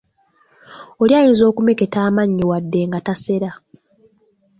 Oli 1.01 1.13
ayinza 1.19 1.43
okumeketa 1.47 1.97
amannyo 2.07 2.43
wadde 2.51 2.79
nga 2.87 2.99
tasera. 3.05 3.49